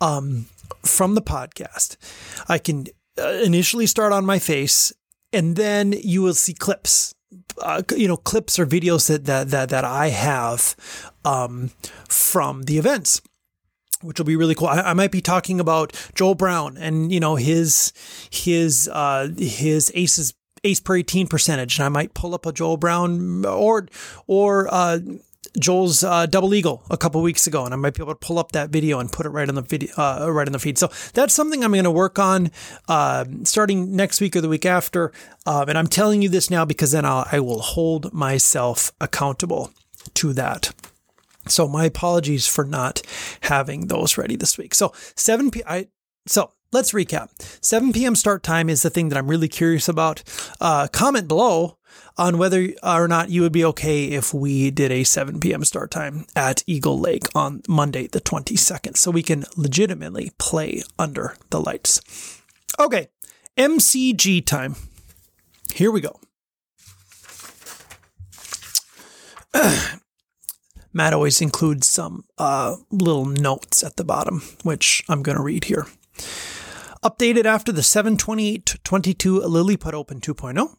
um, 0.00 0.46
from 0.82 1.16
the 1.16 1.22
podcast. 1.22 1.96
I 2.48 2.58
can 2.58 2.86
uh, 3.18 3.40
initially 3.44 3.86
start 3.86 4.12
on 4.12 4.24
my 4.24 4.38
face 4.38 4.92
and 5.32 5.56
then 5.56 5.92
you 5.92 6.22
will 6.22 6.34
see 6.34 6.54
clips 6.54 7.14
uh, 7.62 7.82
you 7.96 8.08
know 8.08 8.16
clips 8.16 8.58
or 8.58 8.66
videos 8.66 9.08
that 9.08 9.24
that 9.24 9.50
that, 9.50 9.68
that 9.70 9.84
I 9.84 10.08
have 10.08 10.76
um, 11.24 11.70
from 12.08 12.64
the 12.64 12.78
events 12.78 13.22
which 14.02 14.18
will 14.18 14.26
be 14.26 14.34
really 14.34 14.56
cool. 14.56 14.66
I, 14.66 14.80
I, 14.80 14.94
might 14.94 15.12
be 15.12 15.20
talking 15.20 15.60
about 15.60 15.92
Joel 16.16 16.34
Brown 16.34 16.76
and 16.76 17.12
you 17.12 17.20
know 17.20 17.36
his 17.36 17.92
his 18.30 18.88
uh, 18.92 19.28
his 19.38 19.92
aces 19.94 20.34
ace 20.64 20.80
per 20.80 20.96
18 20.96 21.26
percentage 21.26 21.78
and 21.78 21.86
I 21.86 21.88
might 21.88 22.14
pull 22.14 22.34
up 22.34 22.46
a 22.46 22.52
Joel 22.52 22.76
Brown 22.76 23.44
or 23.44 23.88
or 24.26 24.68
uh, 24.72 24.98
Joel's 25.58 26.02
uh, 26.02 26.26
double 26.26 26.54
eagle 26.54 26.82
a 26.90 26.96
couple 26.96 27.20
weeks 27.22 27.46
ago, 27.46 27.64
and 27.64 27.74
I 27.74 27.76
might 27.76 27.94
be 27.94 28.02
able 28.02 28.14
to 28.14 28.18
pull 28.18 28.38
up 28.38 28.52
that 28.52 28.70
video 28.70 28.98
and 28.98 29.12
put 29.12 29.26
it 29.26 29.30
right 29.30 29.48
on 29.48 29.54
the 29.54 29.62
video, 29.62 29.92
uh, 29.96 30.26
right 30.30 30.46
on 30.46 30.52
the 30.52 30.58
feed. 30.58 30.78
So 30.78 30.90
that's 31.12 31.34
something 31.34 31.62
I'm 31.62 31.72
going 31.72 31.84
to 31.84 31.90
work 31.90 32.18
on 32.18 32.50
uh, 32.88 33.24
starting 33.44 33.94
next 33.94 34.20
week 34.20 34.34
or 34.34 34.40
the 34.40 34.48
week 34.48 34.64
after. 34.64 35.12
Um, 35.46 35.68
and 35.68 35.76
I'm 35.76 35.86
telling 35.86 36.22
you 36.22 36.28
this 36.28 36.50
now 36.50 36.64
because 36.64 36.92
then 36.92 37.04
I'll, 37.04 37.26
I 37.30 37.40
will 37.40 37.60
hold 37.60 38.12
myself 38.12 38.92
accountable 39.00 39.70
to 40.14 40.32
that. 40.32 40.72
So 41.48 41.68
my 41.68 41.84
apologies 41.84 42.46
for 42.46 42.64
not 42.64 43.02
having 43.42 43.88
those 43.88 44.16
ready 44.16 44.36
this 44.36 44.56
week. 44.56 44.74
So 44.74 44.92
7 45.16 45.50
p. 45.50 45.62
I 45.66 45.88
so 46.26 46.52
let's 46.72 46.92
recap. 46.92 47.30
7 47.64 47.92
p.m. 47.92 48.14
start 48.14 48.42
time 48.42 48.70
is 48.70 48.82
the 48.82 48.90
thing 48.90 49.08
that 49.08 49.18
I'm 49.18 49.28
really 49.28 49.48
curious 49.48 49.88
about. 49.88 50.22
Uh, 50.60 50.86
comment 50.92 51.26
below 51.26 51.78
on 52.16 52.38
whether 52.38 52.68
or 52.82 53.08
not 53.08 53.30
you 53.30 53.42
would 53.42 53.52
be 53.52 53.64
okay 53.64 54.06
if 54.06 54.34
we 54.34 54.70
did 54.70 54.90
a 54.90 55.04
7 55.04 55.40
p.m. 55.40 55.64
start 55.64 55.90
time 55.90 56.26
at 56.36 56.62
Eagle 56.66 56.98
Lake 56.98 57.24
on 57.34 57.62
Monday, 57.68 58.06
the 58.06 58.20
22nd, 58.20 58.96
so 58.96 59.10
we 59.10 59.22
can 59.22 59.44
legitimately 59.56 60.32
play 60.38 60.82
under 60.98 61.36
the 61.50 61.60
lights. 61.60 62.40
Okay, 62.78 63.08
MCG 63.56 64.44
time. 64.44 64.76
Here 65.74 65.90
we 65.90 66.00
go. 66.00 66.20
Matt 70.92 71.14
always 71.14 71.40
includes 71.40 71.88
some 71.88 72.24
uh, 72.38 72.76
little 72.90 73.24
notes 73.24 73.82
at 73.82 73.96
the 73.96 74.04
bottom, 74.04 74.42
which 74.62 75.02
I'm 75.08 75.22
going 75.22 75.36
to 75.36 75.42
read 75.42 75.64
here. 75.64 75.86
Updated 77.02 77.46
after 77.46 77.72
the 77.72 77.82
728 77.82 78.76
22 78.84 79.40
Lilliput 79.40 79.94
Open 79.94 80.20
2.0. 80.20 80.76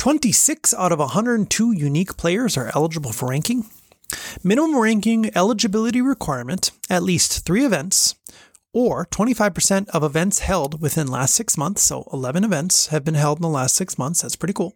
26 0.00 0.72
out 0.72 0.92
of 0.92 0.98
102 0.98 1.72
unique 1.72 2.16
players 2.16 2.56
are 2.56 2.72
eligible 2.74 3.12
for 3.12 3.28
ranking. 3.28 3.66
Minimum 4.42 4.80
ranking 4.80 5.30
eligibility 5.36 6.00
requirement 6.00 6.70
at 6.88 7.02
least 7.02 7.44
three 7.44 7.66
events 7.66 8.14
or 8.72 9.04
25% 9.04 9.90
of 9.90 10.02
events 10.02 10.38
held 10.38 10.80
within 10.80 11.06
last 11.06 11.34
six 11.34 11.58
months. 11.58 11.82
So 11.82 12.08
11 12.14 12.44
events 12.44 12.86
have 12.86 13.04
been 13.04 13.12
held 13.12 13.40
in 13.40 13.42
the 13.42 13.48
last 13.50 13.74
six 13.74 13.98
months. 13.98 14.22
That's 14.22 14.36
pretty 14.36 14.54
cool. 14.54 14.74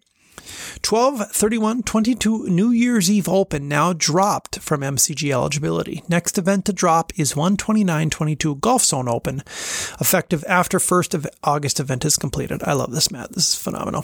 12, 0.82 1.30
31, 1.30 1.82
22 1.82 2.48
New 2.48 2.70
Year's 2.70 3.10
Eve 3.10 3.28
Open 3.28 3.68
now 3.68 3.92
dropped 3.92 4.58
from 4.58 4.82
MCG 4.82 5.32
eligibility. 5.32 6.02
Next 6.08 6.36
event 6.36 6.66
to 6.66 6.72
drop 6.72 7.12
is 7.18 7.34
129 7.34 8.10
22 8.10 8.56
Golf 8.56 8.84
Zone 8.84 9.08
Open, 9.08 9.40
effective 10.00 10.44
after 10.48 10.78
1st 10.78 11.14
of 11.14 11.26
August 11.42 11.80
event 11.80 12.04
is 12.04 12.16
completed. 12.16 12.62
I 12.64 12.74
love 12.74 12.92
this, 12.92 13.10
Matt. 13.10 13.32
This 13.32 13.50
is 13.50 13.54
phenomenal. 13.54 14.02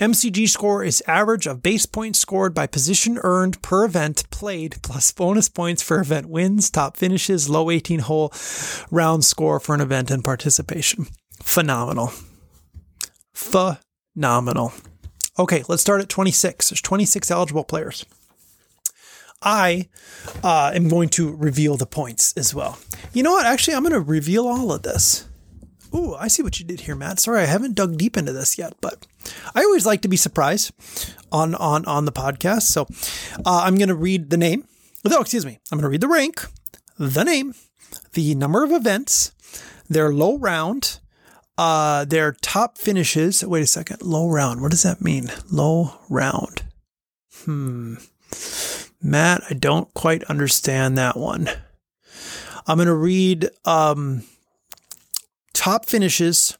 MCG 0.00 0.48
score 0.48 0.82
is 0.82 1.02
average 1.06 1.46
of 1.46 1.62
base 1.62 1.86
points 1.86 2.18
scored 2.18 2.54
by 2.54 2.66
position 2.66 3.18
earned 3.22 3.60
per 3.62 3.84
event 3.84 4.28
played 4.30 4.76
plus 4.82 5.12
bonus 5.12 5.48
points 5.48 5.82
for 5.82 6.00
event 6.00 6.28
wins, 6.28 6.70
top 6.70 6.96
finishes, 6.96 7.48
low 7.48 7.70
18 7.70 8.00
hole 8.00 8.32
round 8.90 9.24
score 9.24 9.60
for 9.60 9.74
an 9.74 9.80
event 9.80 10.10
and 10.10 10.24
participation. 10.24 11.06
Phenomenal. 11.42 12.12
Phenomenal. 13.34 14.72
Okay, 15.38 15.64
let's 15.68 15.82
start 15.82 16.00
at 16.00 16.08
26. 16.08 16.70
There's 16.70 16.80
26 16.80 17.30
eligible 17.30 17.64
players. 17.64 18.04
I 19.42 19.88
uh, 20.42 20.72
am 20.74 20.88
going 20.88 21.10
to 21.10 21.34
reveal 21.34 21.76
the 21.76 21.86
points 21.86 22.32
as 22.36 22.54
well. 22.54 22.78
You 23.12 23.22
know 23.22 23.32
what? 23.32 23.44
Actually, 23.44 23.74
I'm 23.74 23.82
going 23.82 23.92
to 23.92 24.00
reveal 24.00 24.46
all 24.46 24.72
of 24.72 24.82
this. 24.82 25.28
Ooh, 25.94 26.14
I 26.14 26.28
see 26.28 26.42
what 26.42 26.58
you 26.58 26.66
did 26.66 26.80
here, 26.80 26.96
Matt. 26.96 27.20
Sorry, 27.20 27.42
I 27.42 27.46
haven't 27.46 27.74
dug 27.74 27.96
deep 27.96 28.16
into 28.16 28.32
this 28.32 28.58
yet, 28.58 28.74
but 28.80 29.06
I 29.54 29.62
always 29.62 29.86
like 29.86 30.02
to 30.02 30.08
be 30.08 30.16
surprised 30.16 30.72
on 31.30 31.54
on 31.54 31.84
on 31.84 32.04
the 32.04 32.12
podcast. 32.12 32.62
So 32.62 32.86
uh, 33.44 33.62
I'm 33.64 33.76
going 33.76 33.88
to 33.88 33.94
read 33.94 34.30
the 34.30 34.36
name. 34.36 34.66
Oh, 35.04 35.20
excuse 35.20 35.46
me. 35.46 35.58
I'm 35.70 35.78
going 35.78 35.84
to 35.84 35.90
read 35.90 36.00
the 36.00 36.08
rank, 36.08 36.44
the 36.98 37.24
name, 37.24 37.54
the 38.14 38.34
number 38.34 38.64
of 38.64 38.72
events, 38.72 39.32
their 39.88 40.12
low 40.12 40.38
round, 40.38 40.98
uh, 41.56 42.04
their 42.04 42.32
top 42.32 42.78
finishes. 42.78 43.44
Wait 43.44 43.62
a 43.62 43.66
second. 43.66 44.02
Low 44.02 44.28
round. 44.28 44.60
What 44.60 44.70
does 44.70 44.82
that 44.82 45.00
mean? 45.00 45.30
Low 45.50 45.92
round. 46.08 46.62
Hmm. 47.44 47.96
Matt, 49.02 49.42
I 49.50 49.54
don't 49.54 49.92
quite 49.94 50.24
understand 50.24 50.96
that 50.96 51.16
one. 51.16 51.48
I'm 52.66 52.78
going 52.78 52.86
to 52.86 52.94
read 52.94 53.50
um, 53.64 54.24
top 55.52 55.86
finishes, 55.86 56.56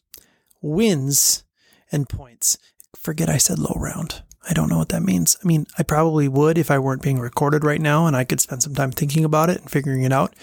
wins, 0.61 1.45
and 1.91 2.09
points. 2.09 2.59
Forget 2.95 3.31
I 3.31 3.39
said 3.39 3.59
low 3.59 3.75
round. 3.77 4.23
I 4.49 4.53
don't 4.53 4.69
know 4.69 4.77
what 4.77 4.91
that 4.91 5.03
means. 5.03 5.39
I 5.43 5.47
mean, 5.47 5.67
I 5.79 5.83
probably 5.83 6.29
would 6.29 6.59
if 6.59 6.71
I 6.71 6.79
weren't 6.79 7.03
being 7.03 7.19
recorded 7.19 7.65
right 7.65 7.81
now 7.81 8.07
and 8.07 8.15
I 8.15 8.25
could 8.25 8.41
spend 8.41 8.63
some 8.63 8.75
time 8.75 8.93
thinking 8.93 9.25
about 9.25 9.49
it 9.49 9.63
and 9.63 9.71
figuring 9.71 10.03
it 10.03 10.13
out. 10.13 10.35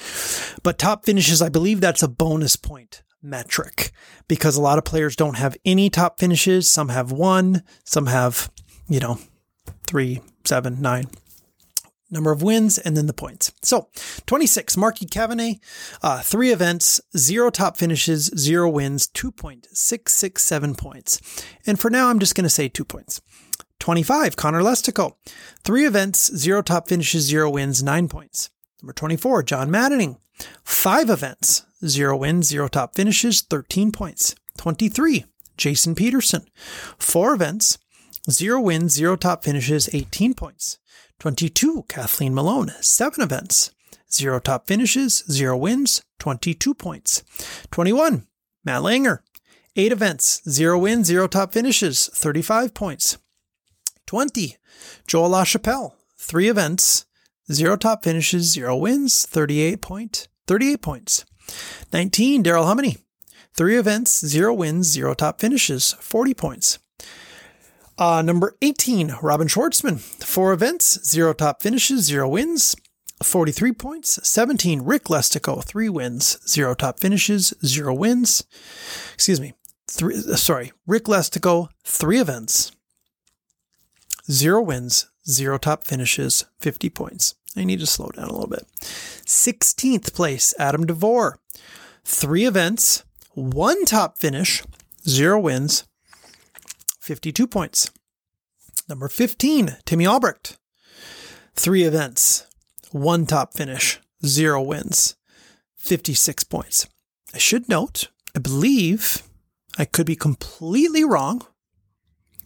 But 0.63 0.79
top 0.79 1.05
finishes, 1.05 1.41
I 1.41 1.49
believe 1.49 1.81
that's 1.81 2.01
a 2.01 2.07
bonus 2.07 2.55
point 2.55 3.03
metric 3.21 3.91
because 4.27 4.55
a 4.55 4.61
lot 4.61 4.77
of 4.77 4.85
players 4.85 5.15
don't 5.15 5.37
have 5.37 5.57
any 5.65 5.89
top 5.89 6.19
finishes. 6.19 6.71
Some 6.71 6.89
have 6.89 7.11
one, 7.11 7.63
some 7.83 8.07
have, 8.07 8.51
you 8.87 8.99
know, 8.99 9.19
three, 9.85 10.21
seven, 10.43 10.81
nine. 10.81 11.07
Number 12.13 12.31
of 12.31 12.43
wins 12.43 12.77
and 12.77 12.97
then 12.97 13.07
the 13.07 13.13
points. 13.13 13.53
So, 13.61 13.87
26, 14.25 14.75
Marky 14.75 15.05
Kavanagh, 15.05 15.55
uh, 16.03 16.21
three 16.21 16.51
events, 16.51 16.99
zero 17.15 17.49
top 17.49 17.77
finishes, 17.77 18.25
zero 18.37 18.69
wins, 18.69 19.07
2.667 19.07 20.77
points. 20.77 21.21
And 21.65 21.79
for 21.79 21.89
now, 21.89 22.09
I'm 22.09 22.19
just 22.19 22.35
going 22.35 22.43
to 22.43 22.49
say 22.49 22.67
two 22.67 22.83
points. 22.83 23.21
25, 23.79 24.35
Connor 24.35 24.61
Lestico, 24.61 25.13
three 25.63 25.85
events, 25.85 26.35
zero 26.35 26.61
top 26.61 26.87
finishes, 26.87 27.23
zero 27.23 27.49
wins, 27.49 27.81
nine 27.81 28.09
points. 28.09 28.49
Number 28.81 28.93
24, 28.93 29.43
John 29.43 29.71
Maddening, 29.71 30.17
five 30.81 31.09
events, 31.11 31.63
Zero 31.85 32.15
wins, 32.15 32.47
zero 32.47 32.67
top 32.67 32.93
finishes, 32.93 33.41
13 33.41 33.91
points. 33.91 34.35
23, 34.57 35.25
Jason 35.57 35.95
Peterson. 35.95 36.45
Four 36.99 37.33
events, 37.33 37.79
zero 38.29 38.61
wins, 38.61 38.93
zero 38.93 39.15
top 39.15 39.43
finishes, 39.43 39.89
18 39.91 40.35
points. 40.35 40.77
22, 41.19 41.85
Kathleen 41.89 42.35
Malone. 42.35 42.69
Seven 42.81 43.23
events, 43.23 43.71
zero 44.11 44.39
top 44.39 44.67
finishes, 44.67 45.23
zero 45.29 45.57
wins, 45.57 46.03
22 46.19 46.75
points. 46.75 47.23
21, 47.71 48.27
Matt 48.63 48.83
Langer. 48.83 49.19
Eight 49.75 49.91
events, 49.91 50.41
zero 50.47 50.77
wins, 50.77 51.07
zero 51.07 51.27
top 51.27 51.51
finishes, 51.51 52.11
35 52.13 52.75
points. 52.75 53.17
20, 54.05 54.57
Joel 55.07 55.29
LaChapelle. 55.31 55.93
Three 56.17 56.47
events, 56.47 57.05
zero 57.51 57.75
top 57.75 58.03
finishes, 58.03 58.51
zero 58.51 58.75
wins, 58.77 59.25
38 59.25 59.81
point, 59.81 60.27
38 60.51 60.81
points. 60.81 61.25
19, 61.93 62.43
Daryl 62.43 62.65
Hominy. 62.65 62.97
Three 63.53 63.77
events, 63.77 64.19
zero 64.25 64.53
wins, 64.53 64.85
zero 64.85 65.13
top 65.13 65.39
finishes, 65.39 65.93
40 66.01 66.33
points. 66.33 66.77
Uh, 67.97 68.21
number 68.21 68.57
18, 68.61 69.15
Robin 69.21 69.47
Schwartzman. 69.47 70.01
Four 70.01 70.51
events, 70.51 70.99
zero 71.09 71.31
top 71.31 71.63
finishes, 71.63 72.03
zero 72.03 72.27
wins, 72.27 72.75
43 73.23 73.71
points. 73.71 74.19
17, 74.27 74.81
Rick 74.81 75.05
Lestico. 75.05 75.63
Three 75.63 75.87
wins, 75.87 76.37
zero 76.45 76.73
top 76.75 76.99
finishes, 76.99 77.53
zero 77.65 77.93
wins. 77.93 78.43
Excuse 79.13 79.39
me. 79.39 79.53
Three, 79.89 80.15
uh, 80.15 80.35
sorry, 80.35 80.73
Rick 80.85 81.05
Lestico. 81.05 81.69
Three 81.85 82.19
events, 82.19 82.73
zero 84.29 84.61
wins, 84.61 85.09
zero 85.25 85.57
top 85.57 85.85
finishes, 85.85 86.43
50 86.59 86.89
points. 86.89 87.35
I 87.55 87.63
need 87.63 87.79
to 87.79 87.85
slow 87.85 88.09
down 88.09 88.29
a 88.29 88.33
little 88.33 88.47
bit. 88.47 88.65
16th 88.79 90.13
place, 90.13 90.53
Adam 90.57 90.85
DeVore. 90.85 91.37
Three 92.03 92.45
events, 92.45 93.03
one 93.33 93.85
top 93.85 94.17
finish, 94.17 94.63
zero 95.07 95.39
wins, 95.39 95.85
52 96.99 97.47
points. 97.47 97.91
Number 98.87 99.07
15, 99.07 99.77
Timmy 99.85 100.05
Albrecht. 100.05 100.57
Three 101.55 101.83
events, 101.83 102.47
one 102.91 103.25
top 103.25 103.53
finish, 103.53 103.99
zero 104.25 104.61
wins, 104.61 105.15
56 105.77 106.43
points. 106.45 106.87
I 107.33 107.37
should 107.37 107.69
note, 107.69 108.07
I 108.35 108.39
believe, 108.39 109.23
I 109.77 109.85
could 109.85 110.05
be 110.05 110.15
completely 110.15 111.03
wrong, 111.03 111.45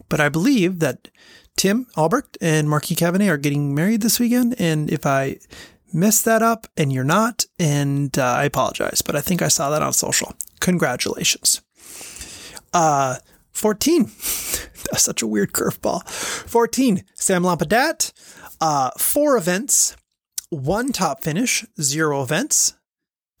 but 0.08 0.20
I 0.20 0.28
believe 0.28 0.78
that 0.80 1.08
Tim 1.56 1.86
Albrecht 1.96 2.36
and 2.40 2.68
Marquis 2.68 2.94
Kavanagh 2.94 3.30
are 3.30 3.38
getting 3.38 3.74
married 3.74 4.02
this 4.02 4.20
weekend. 4.20 4.54
And 4.58 4.90
if 4.90 5.06
I 5.06 5.38
messed 5.92 6.24
that 6.26 6.42
up 6.42 6.66
and 6.76 6.92
you're 6.92 7.04
not, 7.04 7.46
and 7.58 8.16
uh, 8.18 8.24
I 8.24 8.44
apologize, 8.44 9.02
but 9.02 9.16
I 9.16 9.20
think 9.20 9.42
I 9.42 9.48
saw 9.48 9.70
that 9.70 9.82
on 9.82 9.92
social. 9.92 10.34
Congratulations. 10.60 11.62
Uh, 12.72 13.16
14, 13.52 14.04
That's 14.90 15.02
such 15.04 15.22
a 15.22 15.26
weird 15.26 15.52
curveball. 15.52 16.06
14, 16.08 17.04
Sam 17.14 17.42
Lampadat. 17.42 18.12
Uh, 18.60 18.90
four 18.98 19.36
events, 19.36 19.96
one 20.48 20.92
top 20.92 21.22
finish, 21.22 21.64
zero 21.80 22.22
events, 22.22 22.74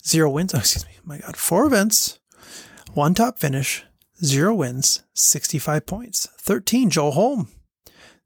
zero 0.04 0.30
wins. 0.30 0.54
Oh, 0.54 0.58
excuse 0.58 0.84
me. 0.84 0.92
Oh 0.98 1.02
my 1.04 1.18
God. 1.18 1.36
Four 1.36 1.66
events, 1.66 2.18
one 2.92 3.14
top 3.14 3.38
finish, 3.38 3.84
zero 4.22 4.54
wins, 4.54 5.02
65 5.14 5.86
points. 5.86 6.28
13, 6.40 6.90
Joe 6.90 7.10
Holm. 7.10 7.48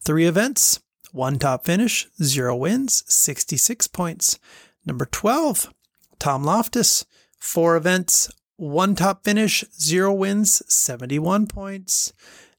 Three 0.03 0.27
events, 0.27 0.81
one 1.13 1.39
top 1.39 1.65
finish, 1.65 2.07
zero 2.23 2.57
wins, 2.57 3.05
66 3.07 3.87
points. 3.89 4.39
Number 4.87 5.07
12, 5.07 5.73
Tom 6.19 6.45
Loftus. 6.45 7.05
Four 7.39 7.77
events, 7.77 8.31
one 8.57 8.95
top 8.95 9.25
finish, 9.25 9.65
zero 9.73 10.13
wins, 10.13 10.63
71 10.73 11.47
points. 11.47 12.13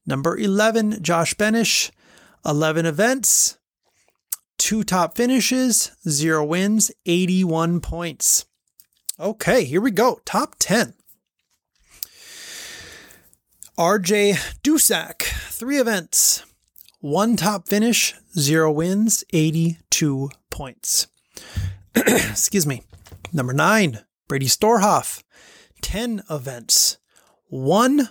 Number 0.04 0.36
11, 0.36 1.02
Josh 1.02 1.34
Benish. 1.34 1.90
11 2.44 2.86
events, 2.86 3.58
two 4.58 4.82
top 4.82 5.16
finishes, 5.16 5.92
zero 6.08 6.44
wins, 6.44 6.90
81 7.06 7.80
points. 7.80 8.46
Okay, 9.18 9.64
here 9.64 9.80
we 9.80 9.92
go. 9.92 10.20
Top 10.24 10.56
10. 10.58 10.94
RJ 13.78 14.34
Dusak, 14.62 15.22
three 15.22 15.78
events, 15.78 16.44
one 17.02 17.34
top 17.36 17.66
finish, 17.68 18.14
zero 18.38 18.70
wins, 18.70 19.24
82 19.32 20.30
points. 20.50 21.08
Excuse 21.96 22.66
me. 22.66 22.84
Number 23.32 23.52
nine, 23.52 23.98
Brady 24.28 24.46
Storhoff, 24.46 25.22
10 25.82 26.22
events, 26.30 26.98
one 27.48 28.08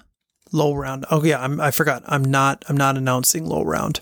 low 0.52 0.74
round. 0.74 1.06
Oh 1.10 1.24
yeah, 1.24 1.42
I'm, 1.42 1.62
I 1.62 1.72
forgot. 1.72 2.04
I'm 2.06 2.26
not, 2.26 2.66
I'm 2.68 2.76
not 2.76 2.98
announcing 2.98 3.46
low 3.46 3.64
round, 3.64 4.02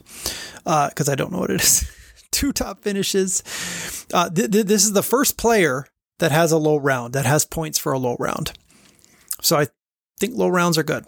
uh, 0.65 0.89
cause 0.95 1.07
I 1.07 1.15
don't 1.15 1.31
know 1.31 1.39
what 1.39 1.51
it 1.51 1.61
is. 1.61 1.89
Two 2.31 2.51
top 2.51 2.81
finishes. 2.81 4.07
Uh, 4.11 4.29
th- 4.29 4.49
th- 4.51 4.65
this 4.65 4.85
is 4.85 4.93
the 4.93 5.03
first 5.03 5.37
player 5.37 5.85
that 6.17 6.31
has 6.31 6.51
a 6.51 6.57
low 6.57 6.77
round, 6.77 7.13
that 7.13 7.25
has 7.27 7.45
points 7.45 7.77
for 7.77 7.91
a 7.91 7.99
low 7.99 8.15
round. 8.19 8.53
So 9.41 9.55
I 9.55 9.67
think 10.19 10.35
low 10.35 10.49
rounds 10.49 10.79
are 10.79 10.83
good. 10.83 11.05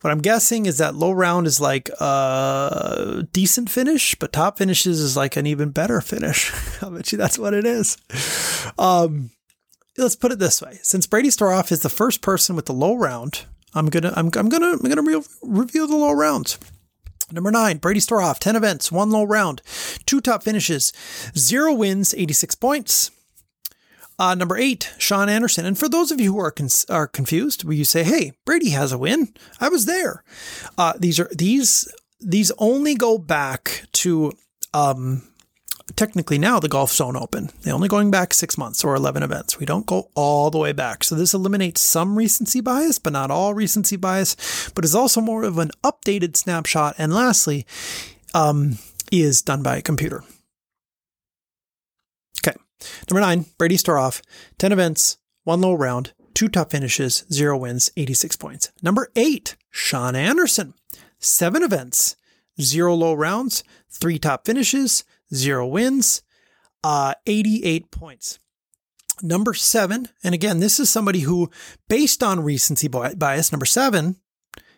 What 0.00 0.10
I'm 0.10 0.22
guessing 0.22 0.64
is 0.64 0.78
that 0.78 0.94
low 0.94 1.12
round 1.12 1.46
is 1.46 1.60
like 1.60 1.90
a 2.00 3.26
decent 3.32 3.68
finish, 3.68 4.14
but 4.14 4.32
top 4.32 4.56
finishes 4.56 4.98
is 4.98 5.14
like 5.14 5.36
an 5.36 5.46
even 5.46 5.70
better 5.70 6.00
finish. 6.00 6.52
I 6.82 6.88
bet 6.88 7.12
you 7.12 7.18
that's 7.18 7.38
what 7.38 7.52
it 7.52 7.66
is. 7.66 7.98
Um, 8.78 9.30
let's 9.98 10.16
put 10.16 10.32
it 10.32 10.38
this 10.38 10.62
way: 10.62 10.78
since 10.82 11.06
Brady 11.06 11.28
Storhoff 11.28 11.70
is 11.70 11.80
the 11.80 11.90
first 11.90 12.22
person 12.22 12.56
with 12.56 12.64
the 12.64 12.72
low 12.72 12.96
round, 12.96 13.44
I'm 13.74 13.86
gonna 13.86 14.12
I'm, 14.16 14.30
I'm 14.36 14.48
gonna 14.48 14.72
I'm 14.72 14.88
gonna 14.88 15.02
re- 15.02 15.22
review 15.42 15.86
the 15.86 15.96
low 15.96 16.12
rounds. 16.12 16.58
Number 17.32 17.50
nine, 17.52 17.78
Brady 17.78 18.00
Storhoff, 18.00 18.40
10 18.40 18.56
events, 18.56 18.90
one 18.90 19.10
low 19.10 19.22
round, 19.22 19.62
two 20.04 20.20
top 20.20 20.42
finishes, 20.42 20.92
zero 21.38 21.72
wins, 21.72 22.12
86 22.12 22.56
points. 22.56 23.12
Uh, 24.20 24.34
number 24.34 24.58
eight, 24.58 24.92
Sean 24.98 25.30
Anderson. 25.30 25.64
And 25.64 25.78
for 25.78 25.88
those 25.88 26.12
of 26.12 26.20
you 26.20 26.34
who 26.34 26.40
are 26.40 26.50
con- 26.50 26.68
are 26.90 27.06
confused, 27.08 27.64
where 27.64 27.74
you 27.74 27.86
say, 27.86 28.04
"Hey, 28.04 28.32
Brady 28.44 28.70
has 28.70 28.92
a 28.92 28.98
win," 28.98 29.32
I 29.58 29.70
was 29.70 29.86
there. 29.86 30.22
Uh, 30.76 30.92
these 30.98 31.18
are 31.18 31.30
these 31.32 31.88
these 32.20 32.52
only 32.58 32.94
go 32.94 33.16
back 33.16 33.86
to 33.92 34.32
um, 34.74 35.22
technically 35.96 36.36
now 36.36 36.60
the 36.60 36.68
Golf 36.68 36.92
Zone 36.92 37.16
Open. 37.16 37.48
They're 37.62 37.72
only 37.72 37.88
going 37.88 38.10
back 38.10 38.34
six 38.34 38.58
months 38.58 38.84
or 38.84 38.94
eleven 38.94 39.22
events. 39.22 39.58
We 39.58 39.64
don't 39.64 39.86
go 39.86 40.10
all 40.14 40.50
the 40.50 40.58
way 40.58 40.72
back. 40.72 41.02
So 41.02 41.14
this 41.14 41.32
eliminates 41.32 41.80
some 41.80 42.18
recency 42.18 42.60
bias, 42.60 42.98
but 42.98 43.14
not 43.14 43.30
all 43.30 43.54
recency 43.54 43.96
bias. 43.96 44.36
But 44.74 44.84
is 44.84 44.94
also 44.94 45.22
more 45.22 45.44
of 45.44 45.56
an 45.56 45.70
updated 45.82 46.36
snapshot. 46.36 46.94
And 46.98 47.14
lastly, 47.14 47.64
um, 48.34 48.76
is 49.10 49.40
done 49.40 49.62
by 49.62 49.78
a 49.78 49.82
computer. 49.82 50.22
Number 53.08 53.20
nine, 53.20 53.46
Brady 53.58 53.76
Storhoff, 53.76 54.22
10 54.58 54.72
events, 54.72 55.18
one 55.44 55.60
low 55.60 55.74
round, 55.74 56.12
two 56.34 56.48
top 56.48 56.70
finishes, 56.70 57.24
zero 57.32 57.56
wins, 57.56 57.90
86 57.96 58.36
points. 58.36 58.70
Number 58.82 59.10
eight, 59.16 59.56
Sean 59.70 60.14
Anderson, 60.14 60.74
seven 61.18 61.62
events, 61.62 62.16
zero 62.60 62.94
low 62.94 63.14
rounds, 63.14 63.64
three 63.90 64.18
top 64.18 64.46
finishes, 64.46 65.04
zero 65.34 65.66
wins, 65.66 66.22
uh, 66.82 67.14
88 67.26 67.90
points. 67.90 68.38
Number 69.22 69.52
seven, 69.52 70.08
and 70.24 70.34
again, 70.34 70.60
this 70.60 70.80
is 70.80 70.88
somebody 70.88 71.20
who, 71.20 71.50
based 71.88 72.22
on 72.22 72.42
recency 72.42 72.88
bias, 72.88 73.52
number 73.52 73.66
seven, 73.66 74.16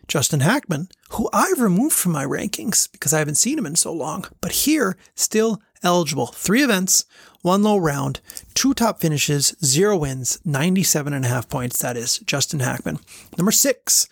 Justin 0.07 0.41
Hackman, 0.41 0.89
who 1.11 1.29
I've 1.31 1.61
removed 1.61 1.95
from 1.95 2.11
my 2.11 2.25
rankings 2.25 2.91
because 2.91 3.13
I 3.13 3.19
haven't 3.19 3.35
seen 3.35 3.57
him 3.57 3.65
in 3.65 3.75
so 3.75 3.93
long, 3.93 4.25
but 4.41 4.51
here, 4.51 4.97
still 5.15 5.61
eligible. 5.83 6.27
Three 6.27 6.63
events, 6.63 7.05
one 7.41 7.63
low 7.63 7.77
round, 7.77 8.21
two 8.53 8.73
top 8.73 8.99
finishes, 8.99 9.55
zero 9.63 9.97
wins, 9.97 10.39
97 10.45 11.13
and 11.13 11.25
a 11.25 11.27
half 11.27 11.49
points. 11.49 11.79
That 11.79 11.97
is 11.97 12.19
Justin 12.19 12.61
Hackman. 12.61 12.99
Number 13.37 13.51
six, 13.51 14.07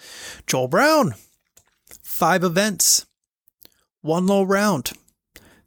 Joel 0.48 0.68
Brown. 0.68 1.16
Five 2.04 2.44
events, 2.44 3.06
one 4.02 4.28
low 4.28 4.44
round, 4.44 4.92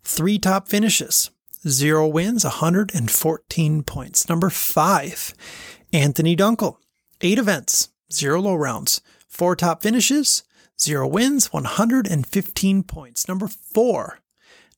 three 0.03 0.39
top 0.39 0.69
finishes, 0.69 1.31
zero 1.67 2.07
wins, 2.07 2.45
114 2.45 3.83
points. 3.83 4.29
Number 4.29 4.51
five, 4.51 5.35
Anthony 5.93 6.37
Dunkel. 6.37 6.77
Eight 7.21 7.39
events, 7.39 7.89
zero 8.13 8.41
low 8.41 8.55
rounds, 8.55 9.01
four 9.27 9.57
top 9.57 9.83
finishes, 9.83 10.43
zero 10.81 11.07
wins, 11.07 11.53
115 11.53 12.83
points. 12.83 13.29
Number 13.29 13.49
four, 13.49 14.19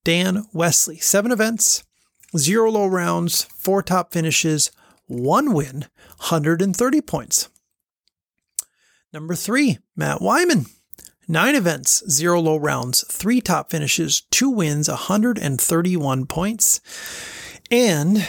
Dan 0.07 0.47
Wesley. 0.53 0.99
Seven 0.99 1.33
events, 1.33 1.83
zero 2.37 2.71
low 2.71 2.87
rounds, 2.87 3.43
four 3.43 3.83
top 3.83 4.13
finishes, 4.13 4.71
one 5.07 5.53
win, 5.53 5.87
130 6.19 7.01
points. 7.01 7.49
Number 9.13 9.35
three, 9.35 9.79
Matt 9.97 10.23
Wyman. 10.23 10.67
Nine 11.27 11.57
events, 11.57 12.09
zero 12.09 12.39
low 12.39 12.57
rounds, 12.57 13.05
three 13.11 13.41
top 13.41 13.73
finishes, 13.73 14.21
two 14.31 14.49
wins, 14.49 14.89
131 14.89 16.27
points. 16.27 16.81
And 17.69 18.29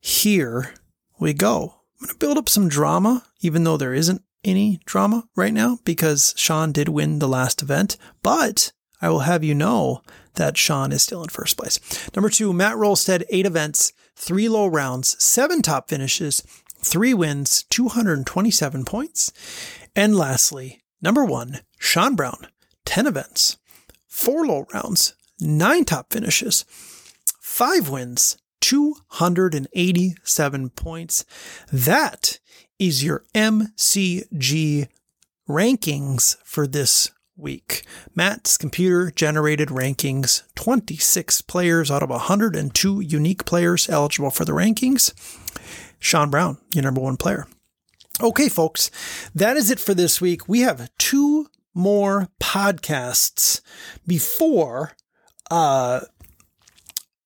here 0.00 0.74
we 1.18 1.32
go. 1.32 1.76
I'm 2.02 2.06
going 2.06 2.12
to 2.12 2.18
build 2.18 2.36
up 2.36 2.50
some 2.50 2.68
drama, 2.68 3.24
even 3.40 3.64
though 3.64 3.78
there 3.78 3.94
isn't 3.94 4.20
any 4.44 4.80
drama 4.84 5.26
right 5.34 5.54
now, 5.54 5.78
because 5.86 6.34
Sean 6.36 6.70
did 6.70 6.90
win 6.90 7.18
the 7.18 7.28
last 7.28 7.62
event. 7.62 7.96
But 8.22 8.72
I 9.00 9.10
will 9.10 9.20
have 9.20 9.44
you 9.44 9.54
know 9.54 10.02
that 10.34 10.56
Sean 10.56 10.92
is 10.92 11.02
still 11.02 11.22
in 11.22 11.28
first 11.28 11.56
place. 11.56 11.78
Number 12.14 12.30
two, 12.30 12.52
Matt 12.52 12.76
Rolstead, 12.76 13.24
eight 13.30 13.46
events, 13.46 13.92
three 14.14 14.48
low 14.48 14.66
rounds, 14.66 15.22
seven 15.22 15.62
top 15.62 15.88
finishes, 15.88 16.42
three 16.78 17.14
wins, 17.14 17.64
227 17.64 18.84
points. 18.84 19.32
And 19.94 20.16
lastly, 20.16 20.82
number 21.00 21.24
one, 21.24 21.60
Sean 21.78 22.14
Brown, 22.14 22.48
10 22.84 23.06
events, 23.06 23.56
four 24.06 24.46
low 24.46 24.66
rounds, 24.72 25.14
nine 25.40 25.84
top 25.84 26.12
finishes, 26.12 26.64
five 27.40 27.88
wins, 27.88 28.36
287 28.60 30.70
points. 30.70 31.24
That 31.72 32.38
is 32.78 33.04
your 33.04 33.24
MCG 33.34 34.88
rankings 35.48 36.36
for 36.44 36.66
this 36.66 37.10
week. 37.38 37.84
Matt's 38.14 38.58
computer 38.58 39.10
generated 39.10 39.68
rankings 39.68 40.42
26 40.54 41.42
players 41.42 41.90
out 41.90 42.02
of 42.02 42.10
102 42.10 43.00
unique 43.00 43.44
players 43.44 43.88
eligible 43.88 44.30
for 44.30 44.44
the 44.44 44.52
rankings. 44.52 45.12
Sean 45.98 46.30
Brown, 46.30 46.58
your 46.74 46.82
number 46.82 47.00
one 47.00 47.16
player. 47.16 47.46
Okay, 48.20 48.48
folks, 48.48 48.90
that 49.34 49.56
is 49.56 49.70
it 49.70 49.78
for 49.78 49.94
this 49.94 50.20
week. 50.20 50.48
We 50.48 50.60
have 50.60 50.90
two 50.98 51.46
more 51.72 52.28
podcasts 52.40 53.60
before 54.06 54.92
uh, 55.50 56.00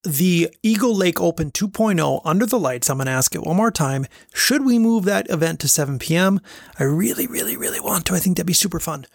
the 0.04 0.50
Eagle 0.62 0.94
Lake 0.94 1.20
Open 1.20 1.50
2.0 1.50 2.22
under 2.24 2.46
the 2.46 2.58
lights. 2.58 2.90
I'm 2.90 2.98
going 2.98 3.06
to 3.06 3.12
ask 3.12 3.34
it 3.34 3.42
one 3.42 3.56
more 3.56 3.70
time. 3.70 4.06
Should 4.34 4.64
we 4.64 4.78
move 4.78 5.04
that 5.04 5.30
event 5.30 5.60
to 5.60 5.68
7 5.68 5.98
p.m.? 5.98 6.40
I 6.78 6.84
really, 6.84 7.26
really, 7.26 7.56
really 7.56 7.80
want 7.80 8.06
to. 8.06 8.14
I 8.14 8.18
think 8.18 8.36
that'd 8.36 8.46
be 8.46 8.52
super 8.52 8.80
fun. 8.80 9.06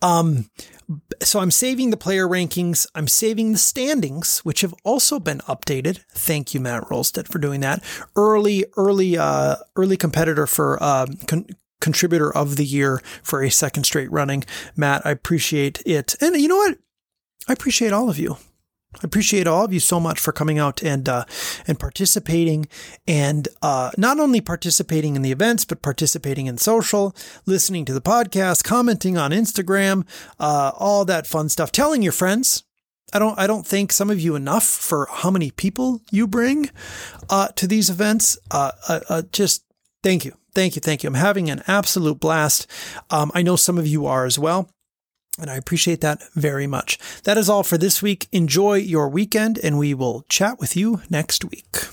Um, 0.00 0.50
so 1.22 1.40
I'm 1.40 1.50
saving 1.50 1.90
the 1.90 1.96
player 1.96 2.26
rankings. 2.26 2.86
I'm 2.94 3.06
saving 3.06 3.52
the 3.52 3.58
standings, 3.58 4.38
which 4.40 4.62
have 4.62 4.74
also 4.82 5.20
been 5.20 5.38
updated. 5.40 6.00
Thank 6.10 6.54
you, 6.54 6.60
Matt 6.60 6.84
Rolstead, 6.84 7.28
for 7.28 7.38
doing 7.38 7.60
that. 7.60 7.84
Early, 8.16 8.64
early, 8.76 9.18
uh, 9.18 9.56
early 9.76 9.96
competitor 9.96 10.46
for 10.46 10.82
uh, 10.82 11.06
con- 11.26 11.48
contributor 11.80 12.34
of 12.34 12.56
the 12.56 12.64
year 12.64 13.00
for 13.22 13.42
a 13.42 13.50
second 13.50 13.84
straight 13.84 14.10
running. 14.10 14.44
Matt, 14.74 15.04
I 15.04 15.10
appreciate 15.10 15.82
it. 15.84 16.16
And 16.20 16.36
you 16.36 16.48
know 16.48 16.56
what? 16.56 16.78
I 17.46 17.52
appreciate 17.52 17.92
all 17.92 18.08
of 18.08 18.18
you 18.18 18.36
I 18.96 18.98
appreciate 19.04 19.46
all 19.46 19.64
of 19.64 19.72
you 19.72 19.78
so 19.78 20.00
much 20.00 20.18
for 20.18 20.32
coming 20.32 20.58
out 20.58 20.82
and 20.82 21.08
uh, 21.08 21.24
and 21.66 21.78
participating, 21.78 22.66
and 23.06 23.46
uh, 23.62 23.92
not 23.96 24.18
only 24.18 24.40
participating 24.40 25.14
in 25.14 25.22
the 25.22 25.30
events, 25.30 25.64
but 25.64 25.80
participating 25.80 26.46
in 26.46 26.58
social, 26.58 27.14
listening 27.46 27.84
to 27.84 27.94
the 27.94 28.00
podcast, 28.00 28.64
commenting 28.64 29.16
on 29.16 29.30
Instagram, 29.30 30.06
uh, 30.40 30.72
all 30.76 31.04
that 31.04 31.28
fun 31.28 31.48
stuff. 31.48 31.70
Telling 31.70 32.02
your 32.02 32.12
friends. 32.12 32.64
I 33.12 33.18
don't. 33.18 33.36
I 33.38 33.46
don't 33.48 33.66
thank 33.66 33.92
some 33.92 34.10
of 34.10 34.20
you 34.20 34.36
enough 34.36 34.64
for 34.64 35.08
how 35.10 35.30
many 35.30 35.50
people 35.50 36.00
you 36.12 36.28
bring 36.28 36.70
uh, 37.28 37.48
to 37.56 37.66
these 37.66 37.90
events. 37.90 38.38
Uh, 38.50 38.70
uh, 38.88 39.22
just 39.32 39.64
thank 40.04 40.24
you, 40.24 40.36
thank 40.54 40.76
you, 40.76 40.80
thank 40.80 41.02
you. 41.02 41.08
I'm 41.08 41.14
having 41.14 41.50
an 41.50 41.62
absolute 41.66 42.20
blast. 42.20 42.68
Um, 43.10 43.32
I 43.34 43.42
know 43.42 43.56
some 43.56 43.78
of 43.78 43.86
you 43.86 44.06
are 44.06 44.26
as 44.26 44.38
well. 44.38 44.68
And 45.40 45.50
I 45.50 45.56
appreciate 45.56 46.00
that 46.00 46.22
very 46.34 46.66
much. 46.66 46.98
That 47.24 47.36
is 47.36 47.48
all 47.48 47.62
for 47.62 47.78
this 47.78 48.02
week. 48.02 48.28
Enjoy 48.32 48.74
your 48.74 49.08
weekend, 49.08 49.58
and 49.58 49.78
we 49.78 49.94
will 49.94 50.24
chat 50.28 50.58
with 50.58 50.76
you 50.76 51.02
next 51.10 51.44
week. 51.44 51.90